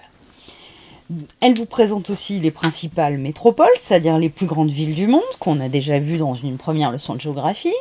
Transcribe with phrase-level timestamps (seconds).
[1.42, 5.60] Elle vous présente aussi les principales métropoles, c'est-à-dire les plus grandes villes du monde, qu'on
[5.60, 7.74] a déjà vu dans une première leçon de géographie,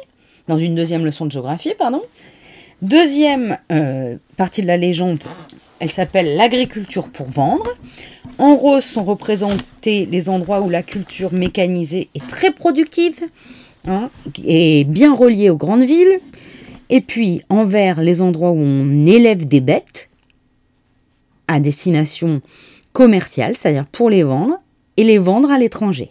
[0.46, 2.02] dans une deuxième leçon de géographie, pardon.
[2.83, 5.22] Deuxième euh, partie de la légende,
[5.78, 7.67] elle s'appelle l'agriculture pour vendre.
[8.39, 13.20] En rose sont représentés les endroits où la culture mécanisée est très productive
[13.86, 14.11] hein,
[14.45, 16.18] et bien reliée aux grandes villes.
[16.90, 20.11] Et puis en vert, les endroits où on élève des bêtes
[21.48, 22.42] à destination
[22.92, 24.58] commerciale, c'est-à-dire pour les vendre,
[24.96, 26.11] et les vendre à l'étranger.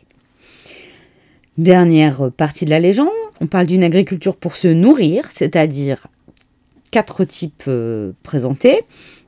[1.57, 3.09] Dernière partie de la légende,
[3.39, 6.07] on parle d'une agriculture pour se nourrir, c'est-à-dire
[6.93, 8.83] quatre types euh, présentés.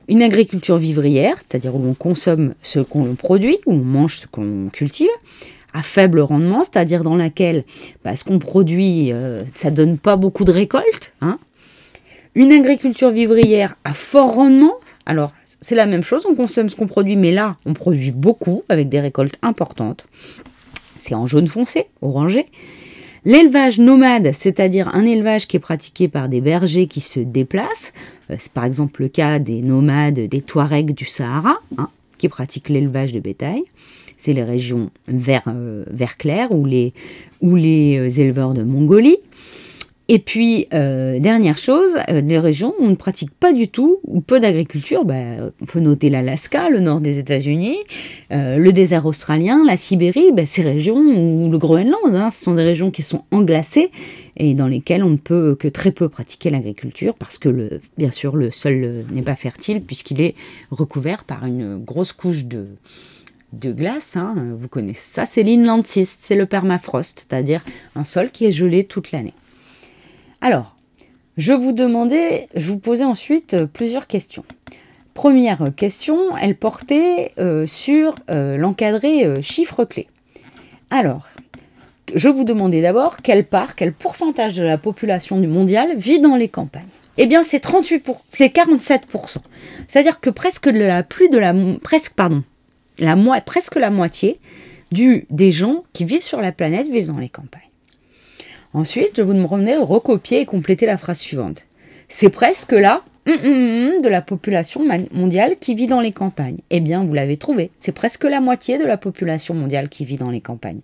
[0.08, 4.68] Une agriculture vivrière, c'est-à-dire où on consomme ce qu'on produit, où on mange ce qu'on
[4.72, 5.08] cultive,
[5.74, 7.64] à faible rendement, c'est-à-dire dans laquelle
[8.04, 11.12] bah, ce qu'on produit, euh, ça donne pas beaucoup de récoltes.
[11.20, 11.38] Hein.
[12.36, 14.74] Une agriculture vivrière à fort rendement,
[15.06, 18.62] alors c'est la même chose, on consomme ce qu'on produit, mais là on produit beaucoup
[18.68, 20.06] avec des récoltes importantes.
[20.96, 22.46] C'est en jaune foncé, orangé.
[23.26, 27.92] L'élevage nomade, c'est-à-dire un élevage qui est pratiqué par des bergers qui se déplacent,
[28.30, 31.88] euh, c'est par exemple le cas des nomades, des Touaregs du Sahara, hein,
[32.18, 33.64] qui pratiquent l'élevage de bétail.
[34.16, 35.84] C'est les régions vert, euh,
[36.16, 36.94] clair ou les,
[37.40, 39.18] ou les euh, éleveurs de Mongolie.
[40.08, 43.98] Et puis, euh, dernière chose, euh, des régions où on ne pratique pas du tout
[44.04, 45.04] ou peu d'agriculture.
[45.04, 45.14] Bah,
[45.60, 47.76] on peut noter l'Alaska, le nord des États-Unis,
[48.30, 52.54] euh, le désert australien, la Sibérie, bah, ces régions, ou le Groenland, hein, ce sont
[52.54, 53.90] des régions qui sont englacées
[54.36, 58.12] et dans lesquelles on ne peut que très peu pratiquer l'agriculture parce que, le, bien
[58.12, 60.36] sûr, le sol n'est pas fertile puisqu'il est
[60.70, 62.66] recouvert par une grosse couche de,
[63.54, 64.16] de glace.
[64.16, 64.36] Hein.
[64.56, 67.64] Vous connaissez ça, c'est l'inland c'est le permafrost, c'est-à-dire
[67.96, 69.34] un sol qui est gelé toute l'année.
[70.40, 70.76] Alors,
[71.36, 74.44] je vous demandais, je vous posais ensuite euh, plusieurs questions.
[75.14, 80.08] Première question, elle portait euh, sur euh, l'encadré chiffre clé.
[80.90, 81.26] Alors,
[82.14, 86.36] je vous demandais d'abord quelle part, quel pourcentage de la population du mondial vit dans
[86.36, 86.84] les campagnes.
[87.18, 89.38] Eh bien, c'est 38 c'est 47%
[89.88, 92.14] C'est-à-dire que presque la de presque
[92.98, 93.16] la
[93.80, 94.38] la moitié
[94.92, 97.62] du, des gens qui vivent sur la planète vivent dans les campagnes.
[98.76, 101.64] Ensuite, je vous demandais de recopier et compléter la phrase suivante.
[102.08, 104.82] C'est presque là hum, hum, hum, de la population
[105.14, 106.58] mondiale qui vit dans les campagnes.
[106.68, 107.70] Eh bien, vous l'avez trouvé.
[107.78, 110.80] C'est presque la moitié de la population mondiale qui vit dans les campagnes.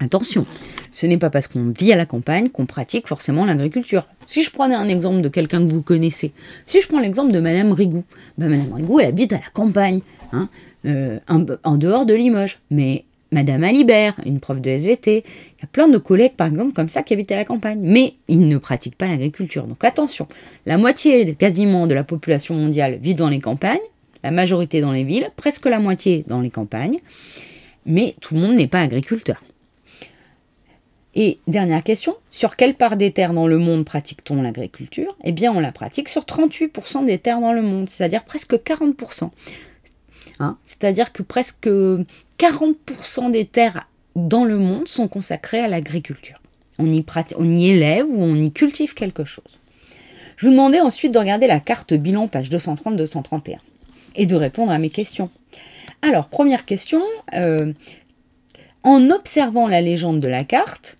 [0.00, 0.46] Attention,
[0.90, 4.08] ce n'est pas parce qu'on vit à la campagne qu'on pratique forcément l'agriculture.
[4.26, 6.32] Si je prenais un exemple de quelqu'un que vous connaissez,
[6.66, 8.02] si je prends l'exemple de Madame Rigou,
[8.36, 10.00] ben Madame Rigou, elle habite à la campagne,
[10.32, 10.48] hein,
[10.86, 15.24] euh, en, dehors de Limoges, mais Madame Alibert, une prof de SVT.
[15.26, 17.80] Il y a plein de collègues, par exemple, comme ça, qui habitent à la campagne.
[17.82, 19.66] Mais ils ne pratiquent pas l'agriculture.
[19.66, 20.28] Donc attention,
[20.64, 23.78] la moitié quasiment de la population mondiale vit dans les campagnes,
[24.22, 26.98] la majorité dans les villes, presque la moitié dans les campagnes.
[27.84, 29.42] Mais tout le monde n'est pas agriculteur.
[31.18, 35.16] Et dernière question, sur quelle part des terres dans le monde pratique-t-on l'agriculture?
[35.24, 39.30] Eh bien, on la pratique sur 38% des terres dans le monde, c'est-à-dire presque 40%.
[40.38, 46.40] Hein c'est-à-dire que presque 40% des terres dans le monde sont consacrées à l'agriculture.
[46.78, 47.04] On y,
[47.36, 49.60] on y élève ou on y cultive quelque chose.
[50.36, 53.58] Je vous demandais ensuite de regarder la carte bilan, page 230-231,
[54.14, 55.30] et de répondre à mes questions.
[56.02, 57.00] Alors, première question,
[57.34, 57.72] euh,
[58.82, 60.98] en observant la légende de la carte,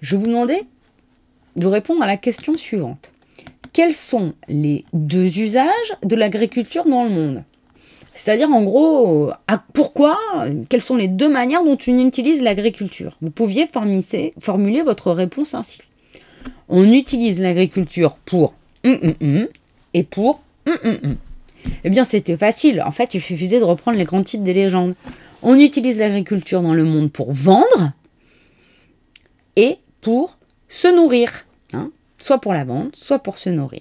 [0.00, 0.62] je vous demandais
[1.56, 3.10] de répondre à la question suivante.
[3.72, 7.44] Quels sont les deux usages de l'agriculture dans le monde?
[8.20, 9.30] C'est-à-dire, en gros,
[9.72, 10.18] pourquoi,
[10.68, 13.16] quelles sont les deux manières dont on utilise l'agriculture?
[13.22, 13.66] Vous pouviez
[14.38, 15.78] formuler votre réponse ainsi.
[16.68, 18.52] On utilise l'agriculture pour
[18.84, 19.48] hum, hum, hum,
[19.94, 20.42] et pour
[21.84, 22.82] Eh bien, c'était facile.
[22.82, 24.94] En fait, il suffisait de reprendre les grands titres des légendes.
[25.42, 27.92] On utilise l'agriculture dans le monde pour vendre
[29.56, 30.36] et pour
[30.68, 33.80] se nourrir, hein, soit pour la vente, soit pour se nourrir.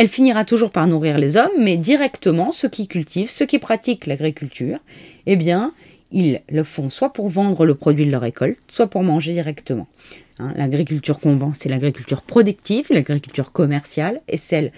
[0.00, 4.06] Elle finira toujours par nourrir les hommes, mais directement ceux qui cultivent, ceux qui pratiquent
[4.06, 4.78] l'agriculture,
[5.26, 5.74] eh bien,
[6.10, 9.88] ils le font soit pour vendre le produit de leur récolte, soit pour manger directement.
[10.38, 14.72] Hein, l'agriculture qu'on vend, c'est l'agriculture productive, l'agriculture commerciale, et celle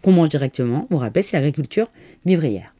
[0.00, 1.90] qu'on mange directement, vous rappelez, c'est l'agriculture
[2.24, 2.74] vivrière.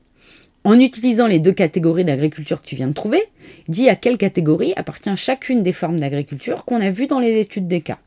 [0.64, 3.20] En utilisant les deux catégories d'agriculture que tu viens de trouver,
[3.68, 7.68] dis à quelle catégorie appartient chacune des formes d'agriculture qu'on a vues dans les études
[7.68, 7.98] des cas.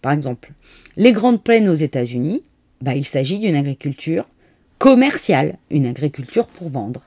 [0.00, 0.52] Par exemple,
[0.96, 2.44] les grandes plaines aux États-Unis,
[2.80, 4.26] bah, il s'agit d'une agriculture
[4.78, 7.02] commerciale, une agriculture pour vendre.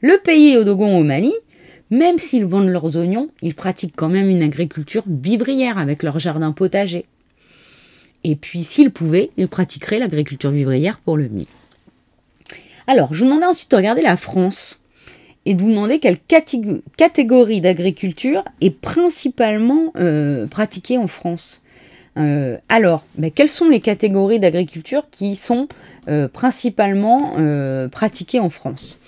[0.00, 1.32] Le pays Odogon au Mali,
[1.90, 6.52] même s'ils vendent leurs oignons, ils pratiquent quand même une agriculture vivrière avec leur jardin
[6.52, 7.04] potager.
[8.24, 11.46] Et puis, s'ils pouvaient, ils pratiqueraient l'agriculture vivrière pour le mil.
[12.88, 14.80] Alors, je vous demandais ensuite de regarder la France
[15.44, 21.62] et de vous demander quelle catégorie d'agriculture est principalement euh, pratiquée en France.
[22.16, 25.68] Euh, alors, ben, quelles sont les catégories d'agriculture qui sont
[26.08, 27.34] euh, principalement
[27.90, 28.98] pratiquées en France?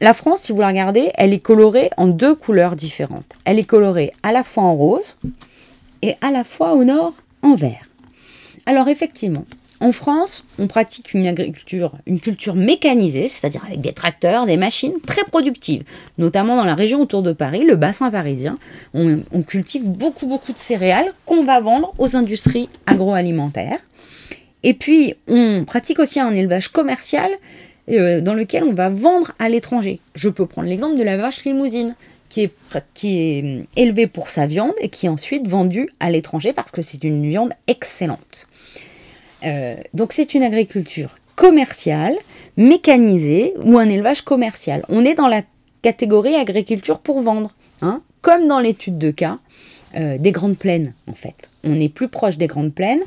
[0.00, 3.32] La France, si vous la regardez, elle est colorée en deux couleurs différentes.
[3.44, 5.16] Elle est colorée à la fois en rose
[6.02, 7.88] et à la fois au nord en vert.
[8.66, 9.44] Alors effectivement,
[9.80, 14.94] en France, on pratique une agriculture, une culture mécanisée, c'est-à-dire avec des tracteurs, des machines
[15.06, 15.84] très productives,
[16.18, 18.58] notamment dans la région autour de Paris, le bassin parisien.
[18.94, 23.80] On, cultive beaucoup, beaucoup de céréales qu'on va vendre aux industries agroalimentaires.
[24.62, 27.30] Et puis, on pratique aussi un élevage commercial
[27.90, 30.00] euh, dans lequel on va vendre à l'étranger.
[30.14, 31.94] Je peux prendre l'exemple de la vache limousine,
[32.28, 32.52] qui est,
[33.04, 37.04] euh, élevée pour sa viande et qui est ensuite vendue à l'étranger parce que c'est
[37.04, 38.46] une viande excellente.
[39.44, 42.16] Euh, donc c'est une agriculture commerciale,
[42.56, 44.84] mécanisée ou un élevage commercial.
[44.88, 45.42] On est dans la
[45.82, 49.38] catégorie agriculture pour vendre, hein, comme dans l'étude de cas
[49.96, 51.50] euh, des grandes plaines en fait.
[51.64, 53.02] On est plus proche des grandes plaines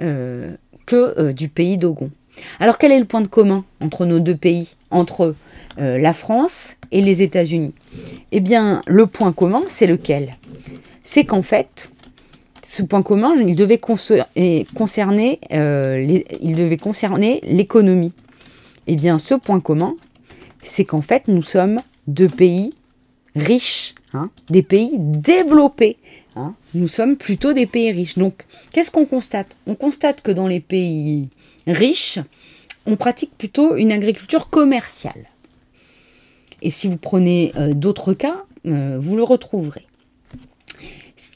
[0.00, 0.54] euh,
[0.86, 2.10] que du pays d'Ogon.
[2.60, 5.34] Alors quel est le point de commun entre nos deux pays, entre
[5.76, 7.72] la France et les États-Unis?
[8.32, 10.36] Eh bien le point commun c'est lequel?
[11.04, 11.90] C'est qu'en fait
[12.74, 18.12] ce point commun, il devait concerner, euh, il devait concerner l'économie.
[18.88, 19.94] Eh bien, ce point commun,
[20.60, 21.78] c'est qu'en fait, nous sommes
[22.08, 22.74] deux pays
[23.36, 25.98] riches, hein, des pays développés.
[26.34, 26.54] Hein.
[26.74, 28.18] Nous sommes plutôt des pays riches.
[28.18, 29.54] Donc, qu'est-ce qu'on constate?
[29.68, 31.28] On constate que dans les pays
[31.68, 32.18] riches,
[32.86, 35.28] on pratique plutôt une agriculture commerciale.
[36.60, 39.86] Et si vous prenez euh, d'autres cas, euh, vous le retrouverez.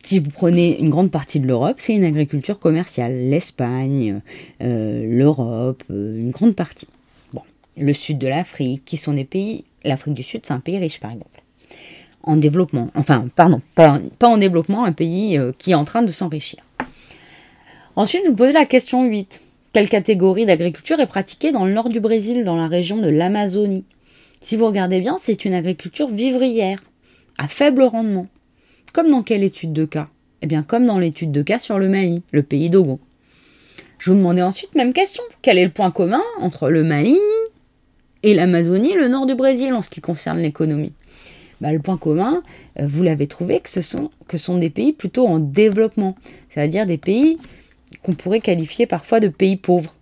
[0.03, 3.29] Si vous prenez une grande partie de l'Europe, c'est une agriculture commerciale.
[3.29, 4.21] L'Espagne,
[4.63, 6.89] euh, l'Europe, euh, une grande partie.
[7.33, 7.43] Bon,
[7.77, 9.65] le sud de l'Afrique, qui sont des pays.
[9.85, 11.43] L'Afrique du Sud, c'est un pays riche, par exemple.
[12.23, 12.91] En développement.
[12.95, 16.59] Enfin, pardon, pas, en développement, un pays euh, qui est en train de s'enrichir.
[17.97, 19.41] Ensuite, je vous posais la question 8.
[19.73, 23.85] Quelle catégorie d'agriculture est pratiquée dans le nord du Brésil, dans la région de l'Amazonie?
[24.41, 26.83] Si vous regardez bien, c'est une agriculture vivrière,
[27.39, 28.27] à faible rendement.
[28.93, 30.09] Comme dans quelle étude de cas?
[30.41, 32.99] Eh bien, comme dans l'étude de cas sur le Mali, le pays d'Ogon.
[33.99, 37.19] Je vous demandais ensuite, même question, quel est le point commun entre le Mali
[38.23, 40.93] et l'Amazonie, le nord du Brésil, en ce qui concerne l'économie?
[41.61, 42.43] Bah, Le point commun,
[42.79, 46.15] euh, vous l'avez trouvé, que ce sont, que sont des pays plutôt en développement,
[46.51, 47.39] c'est-à-dire des pays
[48.03, 49.97] qu'on pourrait qualifier parfois de pays pauvres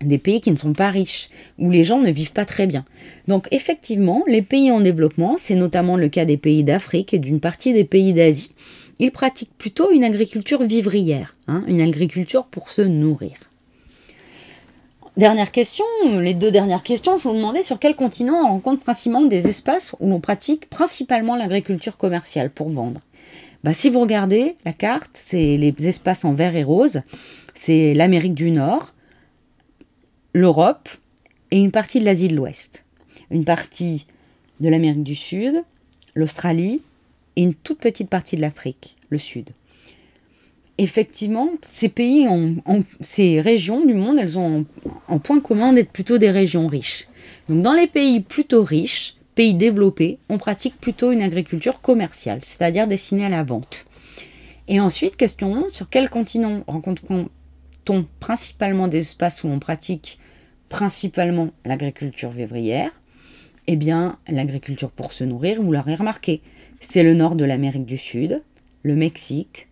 [0.00, 2.84] des pays qui ne sont pas riches, où les gens ne vivent pas très bien.
[3.28, 7.40] Donc effectivement, les pays en développement, c'est notamment le cas des pays d'Afrique et d'une
[7.40, 8.54] partie des pays d'Asie,
[8.98, 13.32] ils pratiquent plutôt une agriculture vivrière, hein, une agriculture pour se nourrir.
[15.16, 15.84] Dernière question,
[16.20, 19.94] les deux dernières questions, je vous demandais sur quel continent on rencontre principalement des espaces
[20.00, 23.00] où l'on pratique principalement l'agriculture commerciale pour vendre.
[23.64, 27.02] bah, Si vous regardez la carte, c'est les espaces en vert et rose,
[27.54, 28.94] c'est l'Amérique du Nord,
[30.32, 30.88] l'Europe
[31.50, 32.84] et une partie de l'Asie de l'Ouest.
[33.30, 34.06] Une partie
[34.60, 35.62] de l'Amérique du Sud,
[36.14, 36.82] l'Australie
[37.36, 39.50] et une toute petite partie de l'Afrique, le Sud.
[40.78, 42.26] Effectivement, ces pays,
[43.00, 44.64] ces régions du monde, elles ont
[45.08, 47.06] en, point commun d'être plutôt des régions riches.
[47.48, 52.86] Donc dans les pays plutôt riches, pays développés, on pratique plutôt une agriculture commerciale, c'est-à-dire
[52.86, 53.86] destinée à la vente.
[54.68, 56.62] Et ensuite, question sur quel continent
[58.20, 60.18] principalement des espaces où on pratique
[60.68, 62.90] principalement l'agriculture vivrière
[63.66, 66.42] Eh bien, l'agriculture pour se nourrir, vous l'aurez remarqué,
[66.80, 68.42] c'est le nord de l'Amérique du Sud,
[68.82, 69.68] le Mexique,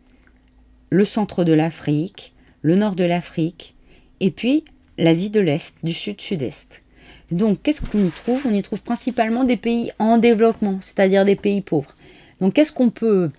[0.90, 3.74] le centre de l'Afrique, le nord de l'Afrique,
[4.20, 4.64] et puis
[4.98, 6.82] l'Asie de l'Est, du sud-sud-est.
[7.30, 8.46] Donc, qu'est-ce qu'on y trouve?
[8.46, 11.94] On y trouve principalement des pays en développement, c'est-à-dire des pays pauvres.
[12.40, 13.30] Donc, qu'est-ce qu'on peut,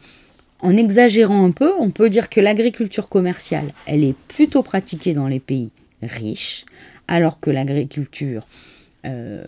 [0.61, 5.27] en exagérant un peu, on peut dire que l'agriculture commerciale, elle est plutôt pratiquée dans
[5.27, 5.69] les pays
[6.03, 6.65] riches,
[7.07, 8.45] alors que l'agriculture
[9.05, 9.47] euh,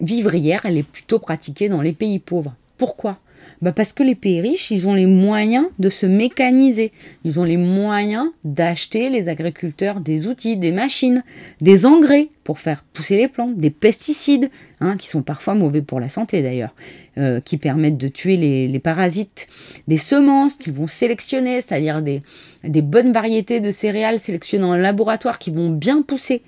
[0.00, 2.54] vivrière, elle est plutôt pratiquée dans les pays pauvres.
[2.76, 3.18] Pourquoi?
[3.62, 6.92] Bah Parce que les pays riches, ils ont les moyens de se mécaniser.
[7.24, 11.22] Ils ont les moyens d'acheter les agriculteurs des outils, des machines,
[11.60, 14.50] des engrais pour faire pousser les plantes, des pesticides,
[14.80, 16.74] hein, qui sont parfois mauvais pour la santé d'ailleurs,
[17.18, 19.48] euh, qui permettent de tuer les, parasites,
[19.88, 22.22] des semences qu'ils vont sélectionner, c'est-à-dire des,
[22.62, 26.42] des bonnes variétés de céréales sélectionnées en laboratoire qui vont bien pousser.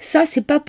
[0.00, 0.60] Ça, c'est pas